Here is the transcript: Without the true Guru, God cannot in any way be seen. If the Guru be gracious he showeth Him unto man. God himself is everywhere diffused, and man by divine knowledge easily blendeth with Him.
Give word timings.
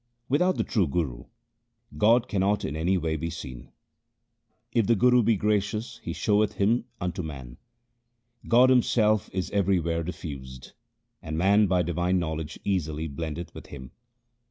Without 0.27 0.57
the 0.57 0.63
true 0.63 0.87
Guru, 0.87 1.25
God 1.95 2.27
cannot 2.27 2.65
in 2.65 2.75
any 2.75 2.97
way 2.97 3.15
be 3.15 3.29
seen. 3.29 3.71
If 4.71 4.87
the 4.87 4.95
Guru 4.95 5.21
be 5.21 5.35
gracious 5.35 5.99
he 6.01 6.11
showeth 6.11 6.53
Him 6.53 6.85
unto 6.99 7.21
man. 7.21 7.57
God 8.47 8.71
himself 8.71 9.29
is 9.31 9.51
everywhere 9.51 10.01
diffused, 10.01 10.71
and 11.21 11.37
man 11.37 11.67
by 11.67 11.83
divine 11.83 12.17
knowledge 12.17 12.59
easily 12.63 13.07
blendeth 13.07 13.53
with 13.53 13.67
Him. 13.67 13.91